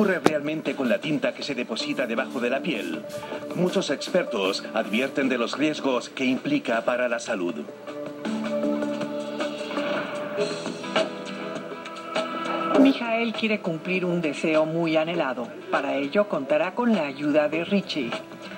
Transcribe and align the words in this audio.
ocurre 0.00 0.18
realmente 0.24 0.74
con 0.74 0.88
la 0.88 0.98
tinta 0.98 1.34
que 1.34 1.42
se 1.42 1.54
deposita 1.54 2.06
debajo 2.06 2.40
de 2.40 2.48
la 2.48 2.60
piel? 2.60 3.02
Muchos 3.54 3.90
expertos 3.90 4.64
advierten 4.72 5.28
de 5.28 5.36
los 5.36 5.58
riesgos 5.58 6.08
que 6.08 6.24
implica 6.24 6.86
para 6.86 7.06
la 7.06 7.18
salud. 7.18 7.54
Mijael 12.80 13.34
quiere 13.34 13.60
cumplir 13.60 14.06
un 14.06 14.22
deseo 14.22 14.64
muy 14.64 14.96
anhelado. 14.96 15.48
Para 15.70 15.94
ello 15.96 16.30
contará 16.30 16.74
con 16.74 16.94
la 16.94 17.02
ayuda 17.02 17.50
de 17.50 17.64
Richie, 17.64 18.10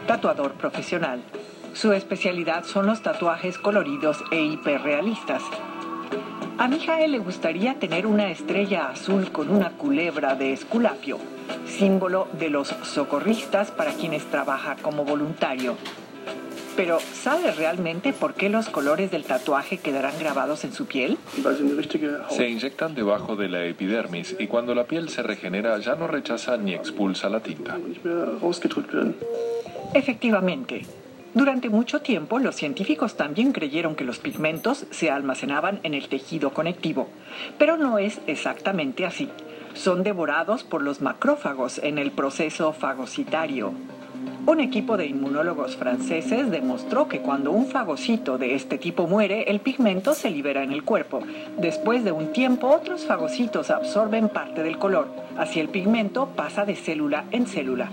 tatuador 0.07 0.53
profesional. 0.53 1.25
Su 1.73 1.93
especialidad 1.93 2.63
son 2.63 2.87
los 2.87 3.03
tatuajes 3.03 3.59
coloridos 3.59 4.23
e 4.31 4.41
hiperrealistas. 4.45 5.43
A 6.59 6.69
Mijael 6.69 7.13
le 7.13 7.19
gustaría 7.19 7.75
tener 7.75 8.07
una 8.07 8.31
estrella 8.31 8.89
azul 8.89 9.33
con 9.33 9.51
una 9.51 9.71
culebra 9.73 10.35
de 10.35 10.53
esculapio, 10.53 11.19
símbolo 11.67 12.29
de 12.39 12.51
los 12.51 12.69
socorristas 12.69 13.71
para 13.71 13.93
quienes 13.93 14.25
trabaja 14.27 14.77
como 14.81 15.05
voluntario. 15.05 15.77
Pero, 16.77 17.01
¿sabe 17.01 17.53
realmente 17.53 18.13
por 18.13 18.35
qué 18.35 18.49
los 18.49 18.69
colores 18.69 19.11
del 19.11 19.25
tatuaje 19.25 19.79
quedarán 19.79 20.19
grabados 20.19 20.65
en 20.65 20.73
su 20.73 20.87
piel? 20.87 21.19
Se 22.31 22.49
inyectan 22.49 22.95
debajo 22.95 23.37
de 23.37 23.49
la 23.49 23.65
epidermis 23.65 24.37
y 24.39 24.47
cuando 24.47 24.75
la 24.75 24.85
piel 24.85 25.09
se 25.09 25.23
regenera 25.23 25.79
ya 25.81 25.97
no 25.97 26.07
rechaza 26.07 26.57
ni 26.57 26.75
expulsa 26.75 27.29
la 27.29 27.41
tinta. 27.41 27.77
Efectivamente. 29.95 30.83
Durante 31.35 31.71
mucho 31.71 32.03
tiempo 32.03 32.39
los 32.39 32.57
científicos 32.57 33.17
también 33.17 33.53
creyeron 33.53 33.95
que 33.95 34.05
los 34.05 34.19
pigmentos 34.19 34.87
se 34.91 35.11
almacenaban 35.11 35.81
en 35.83 35.95
el 35.95 36.09
tejido 36.09 36.53
conectivo, 36.53 37.09
pero 37.59 37.79
no 37.79 37.99
es 37.99 38.21
exactamente 38.27 39.07
así. 39.07 39.31
Son 39.73 40.03
devorados 40.03 40.63
por 40.63 40.83
los 40.83 41.01
macrófagos 41.01 41.79
en 41.79 41.97
el 41.97 42.11
proceso 42.11 42.75
fagocitario. 42.75 43.73
Un 44.45 44.61
equipo 44.61 44.99
de 44.99 45.07
inmunólogos 45.07 45.77
franceses 45.77 46.51
demostró 46.51 47.09
que 47.09 47.21
cuando 47.21 47.51
un 47.51 47.67
fagocito 47.67 48.37
de 48.37 48.55
este 48.55 48.77
tipo 48.77 49.07
muere, 49.07 49.45
el 49.45 49.61
pigmento 49.61 50.15
se 50.15 50.31
libera 50.31 50.63
en 50.63 50.73
el 50.73 50.83
cuerpo. 50.83 51.21
Después 51.57 52.05
de 52.05 52.13
un 52.13 52.33
tiempo, 52.33 52.69
otros 52.69 53.07
fagocitos 53.07 53.71
absorben 53.71 54.29
parte 54.29 54.63
del 54.63 54.79
color. 54.79 55.09
Así 55.39 55.61
el 55.61 55.71
pigmento 55.71 56.27
pasa 56.37 56.67
de 56.67 56.77
célula 56.77 57.25
en 57.31 57.47
célula. 57.47 57.91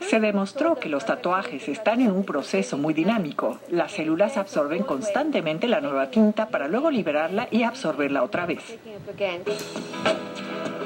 Se 0.00 0.20
demostró 0.20 0.76
que 0.76 0.88
los 0.88 1.06
tatuajes 1.06 1.68
están 1.68 2.00
en 2.00 2.10
un 2.10 2.24
proceso 2.24 2.76
muy 2.76 2.92
dinámico. 2.92 3.58
Las 3.70 3.92
células 3.92 4.36
absorben 4.36 4.82
constantemente 4.82 5.66
la 5.66 5.80
nueva 5.80 6.10
tinta 6.10 6.48
para 6.48 6.68
luego 6.68 6.90
liberarla 6.90 7.48
y 7.50 7.62
absorberla 7.62 8.22
otra 8.22 8.44
vez. 8.46 8.78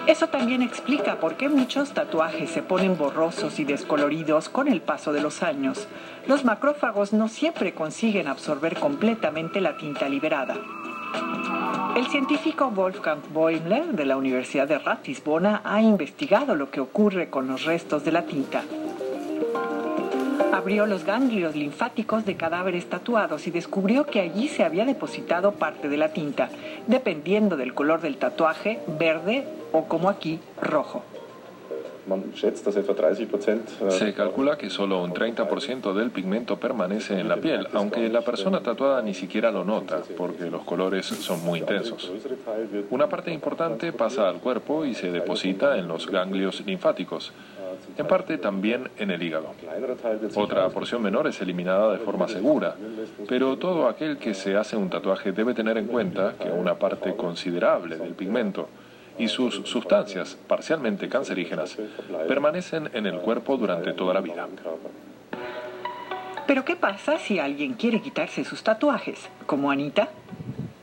Eso 0.06 0.28
también 0.28 0.62
explica 0.62 1.20
por 1.20 1.36
qué 1.36 1.48
muchos 1.48 1.92
tatuajes 1.92 2.50
se 2.50 2.62
ponen 2.62 2.96
borrosos 2.96 3.60
y 3.60 3.64
descoloridos 3.64 4.48
con 4.48 4.68
el 4.68 4.80
paso 4.80 5.12
de 5.12 5.20
los 5.20 5.42
años. 5.42 5.88
Los 6.26 6.44
macrófagos 6.44 7.12
no 7.12 7.28
siempre 7.28 7.74
consiguen 7.74 8.28
absorber 8.28 8.78
completamente 8.78 9.60
la 9.60 9.76
tinta 9.76 10.08
liberada. 10.08 10.56
El 11.96 12.06
científico 12.06 12.70
Wolfgang 12.70 13.20
Boimler 13.32 13.88
de 13.88 14.04
la 14.04 14.16
Universidad 14.16 14.66
de 14.66 14.78
Ratisbona 14.78 15.60
ha 15.64 15.82
investigado 15.82 16.54
lo 16.54 16.70
que 16.70 16.80
ocurre 16.80 17.28
con 17.28 17.48
los 17.48 17.64
restos 17.64 18.04
de 18.04 18.12
la 18.12 18.22
tinta. 18.22 18.62
Abrió 20.52 20.86
los 20.86 21.04
ganglios 21.04 21.56
linfáticos 21.56 22.24
de 22.24 22.36
cadáveres 22.36 22.88
tatuados 22.88 23.46
y 23.46 23.50
descubrió 23.50 24.06
que 24.06 24.20
allí 24.20 24.48
se 24.48 24.64
había 24.64 24.84
depositado 24.84 25.52
parte 25.52 25.88
de 25.88 25.96
la 25.96 26.12
tinta, 26.12 26.48
dependiendo 26.86 27.56
del 27.56 27.74
color 27.74 28.00
del 28.00 28.16
tatuaje, 28.16 28.80
verde 28.98 29.46
o 29.72 29.84
como 29.84 30.08
aquí, 30.08 30.40
rojo. 30.60 31.02
Se 33.88 34.14
calcula 34.14 34.56
que 34.58 34.70
solo 34.70 35.02
un 35.02 35.12
30% 35.12 35.92
del 35.94 36.10
pigmento 36.10 36.58
permanece 36.58 37.18
en 37.18 37.28
la 37.28 37.36
piel, 37.36 37.68
aunque 37.72 38.08
la 38.08 38.22
persona 38.22 38.60
tatuada 38.60 39.02
ni 39.02 39.14
siquiera 39.14 39.50
lo 39.50 39.64
nota, 39.64 40.02
porque 40.16 40.50
los 40.50 40.62
colores 40.62 41.06
son 41.06 41.42
muy 41.44 41.60
intensos. 41.60 42.10
Una 42.90 43.08
parte 43.08 43.32
importante 43.32 43.92
pasa 43.92 44.28
al 44.28 44.36
cuerpo 44.40 44.84
y 44.84 44.94
se 44.94 45.10
deposita 45.10 45.78
en 45.78 45.88
los 45.88 46.06
ganglios 46.10 46.64
linfáticos, 46.66 47.32
en 47.96 48.06
parte 48.06 48.38
también 48.38 48.90
en 48.96 49.10
el 49.10 49.22
hígado. 49.22 49.54
Otra 50.34 50.68
porción 50.70 51.02
menor 51.02 51.26
es 51.26 51.40
eliminada 51.40 51.92
de 51.92 51.98
forma 51.98 52.28
segura, 52.28 52.74
pero 53.28 53.56
todo 53.56 53.88
aquel 53.88 54.18
que 54.18 54.34
se 54.34 54.56
hace 54.56 54.76
un 54.76 54.90
tatuaje 54.90 55.32
debe 55.32 55.54
tener 55.54 55.76
en 55.78 55.86
cuenta 55.86 56.34
que 56.40 56.50
una 56.50 56.74
parte 56.74 57.14
considerable 57.14 57.96
del 57.96 58.14
pigmento 58.14 58.68
y 59.20 59.28
sus 59.28 59.56
sustancias 59.68 60.36
parcialmente 60.48 61.08
cancerígenas 61.08 61.76
permanecen 62.26 62.88
en 62.94 63.06
el 63.06 63.18
cuerpo 63.18 63.56
durante 63.58 63.92
toda 63.92 64.14
la 64.14 64.20
vida. 64.20 64.48
Pero 66.46 66.64
¿qué 66.64 66.74
pasa 66.74 67.18
si 67.18 67.38
alguien 67.38 67.74
quiere 67.74 68.00
quitarse 68.00 68.44
sus 68.44 68.62
tatuajes, 68.62 69.28
como 69.46 69.70
Anita? 69.70 70.08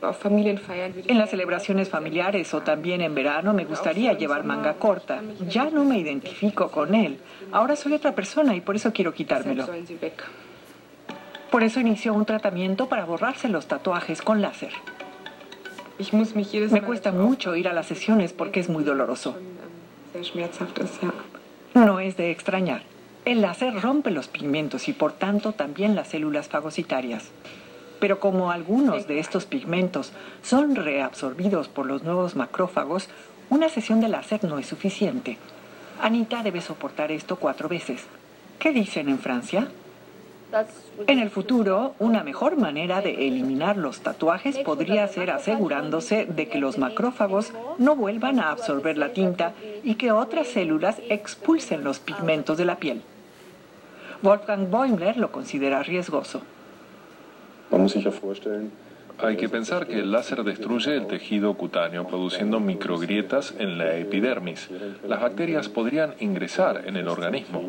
En 0.00 1.18
las 1.18 1.30
celebraciones 1.30 1.88
familiares 1.88 2.54
o 2.54 2.62
también 2.62 3.00
en 3.00 3.14
verano 3.14 3.52
me 3.52 3.64
gustaría 3.64 4.12
llevar 4.12 4.44
manga 4.44 4.74
corta. 4.74 5.20
Ya 5.48 5.68
no 5.70 5.84
me 5.84 5.98
identifico 5.98 6.70
con 6.70 6.94
él. 6.94 7.18
Ahora 7.50 7.74
soy 7.74 7.94
otra 7.94 8.14
persona 8.14 8.54
y 8.54 8.60
por 8.60 8.76
eso 8.76 8.92
quiero 8.92 9.12
quitármelo. 9.12 9.66
Por 11.50 11.64
eso 11.64 11.80
inició 11.80 12.14
un 12.14 12.24
tratamiento 12.24 12.88
para 12.88 13.04
borrarse 13.04 13.48
los 13.48 13.66
tatuajes 13.66 14.22
con 14.22 14.40
láser. 14.40 14.72
Me 16.70 16.82
cuesta 16.82 17.12
mucho 17.12 17.56
ir 17.56 17.68
a 17.68 17.72
las 17.72 17.86
sesiones 17.86 18.32
porque 18.32 18.60
es 18.60 18.68
muy 18.68 18.84
doloroso. 18.84 19.36
No 21.74 22.00
es 22.00 22.16
de 22.16 22.30
extrañar. 22.30 22.82
El 23.24 23.42
láser 23.42 23.74
rompe 23.80 24.10
los 24.10 24.28
pigmentos 24.28 24.88
y 24.88 24.92
por 24.92 25.12
tanto 25.12 25.52
también 25.52 25.94
las 25.94 26.08
células 26.08 26.48
fagocitarias. 26.48 27.30
Pero 28.00 28.20
como 28.20 28.50
algunos 28.50 29.08
de 29.08 29.18
estos 29.18 29.44
pigmentos 29.44 30.12
son 30.42 30.76
reabsorbidos 30.76 31.68
por 31.68 31.86
los 31.86 32.04
nuevos 32.04 32.36
macrófagos, 32.36 33.08
una 33.50 33.68
sesión 33.68 34.00
de 34.00 34.08
láser 34.08 34.44
no 34.44 34.58
es 34.58 34.66
suficiente. 34.66 35.36
Anita 36.00 36.42
debe 36.42 36.60
soportar 36.60 37.10
esto 37.10 37.36
cuatro 37.36 37.68
veces. 37.68 38.04
¿Qué 38.58 38.72
dicen 38.72 39.08
en 39.08 39.18
Francia? 39.18 39.68
En 41.06 41.18
el 41.18 41.30
futuro, 41.30 41.94
una 41.98 42.22
mejor 42.22 42.56
manera 42.56 43.02
de 43.02 43.28
eliminar 43.28 43.76
los 43.76 44.00
tatuajes 44.00 44.58
podría 44.58 45.06
ser 45.08 45.30
asegurándose 45.30 46.24
de 46.24 46.48
que 46.48 46.58
los 46.58 46.78
macrófagos 46.78 47.52
no 47.76 47.96
vuelvan 47.96 48.40
a 48.40 48.50
absorber 48.50 48.96
la 48.96 49.12
tinta 49.12 49.52
y 49.84 49.96
que 49.96 50.10
otras 50.10 50.48
células 50.48 51.00
expulsen 51.10 51.84
los 51.84 51.98
pigmentos 51.98 52.56
de 52.56 52.64
la 52.64 52.76
piel. 52.76 53.02
Wolfgang 54.22 54.70
Boimler 54.70 55.18
lo 55.18 55.30
considera 55.30 55.82
riesgoso. 55.82 56.42
Hay 59.20 59.36
que 59.36 59.48
pensar 59.48 59.86
que 59.88 59.98
el 59.98 60.12
láser 60.12 60.44
destruye 60.44 60.94
el 60.94 61.06
tejido 61.08 61.54
cutáneo 61.54 62.06
produciendo 62.06 62.60
microgrietas 62.60 63.52
en 63.58 63.76
la 63.76 63.96
epidermis. 63.96 64.68
Las 65.06 65.20
bacterias 65.20 65.68
podrían 65.68 66.14
ingresar 66.20 66.84
en 66.86 66.96
el 66.96 67.08
organismo 67.08 67.68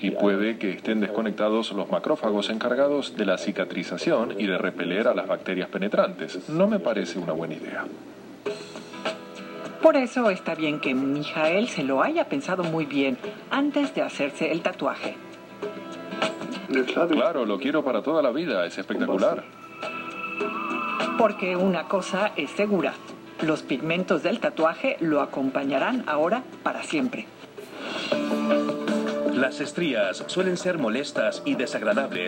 y 0.00 0.10
puede 0.10 0.58
que 0.58 0.72
estén 0.72 1.00
desconectados 1.00 1.72
los 1.72 1.88
macrófagos 1.88 2.50
encargados 2.50 3.16
de 3.16 3.26
la 3.26 3.38
cicatrización 3.38 4.34
y 4.40 4.46
de 4.46 4.58
repeler 4.58 5.06
a 5.06 5.14
las 5.14 5.28
bacterias 5.28 5.68
penetrantes. 5.68 6.48
No 6.48 6.66
me 6.66 6.80
parece 6.80 7.20
una 7.20 7.32
buena 7.32 7.54
idea. 7.54 7.84
Por 9.80 9.96
eso 9.96 10.28
está 10.30 10.56
bien 10.56 10.80
que 10.80 10.94
Mijael 10.94 11.68
se 11.68 11.84
lo 11.84 12.02
haya 12.02 12.28
pensado 12.28 12.64
muy 12.64 12.86
bien 12.86 13.16
antes 13.50 13.94
de 13.94 14.02
hacerse 14.02 14.50
el 14.50 14.62
tatuaje. 14.62 15.16
Claro, 16.92 17.46
lo 17.46 17.58
quiero 17.58 17.84
para 17.84 18.02
toda 18.02 18.20
la 18.20 18.30
vida, 18.30 18.66
es 18.66 18.76
espectacular. 18.76 19.44
Porque 21.18 21.56
una 21.56 21.88
cosa 21.88 22.30
es 22.36 22.48
segura, 22.50 22.94
los 23.42 23.62
pigmentos 23.62 24.22
del 24.22 24.38
tatuaje 24.38 24.96
lo 25.00 25.20
acompañarán 25.20 26.04
ahora 26.06 26.44
para 26.62 26.84
siempre. 26.84 27.26
Las 29.34 29.60
estrías 29.60 30.22
suelen 30.28 30.56
ser 30.56 30.78
molestas 30.78 31.42
y 31.44 31.56
desagradables 31.56 32.26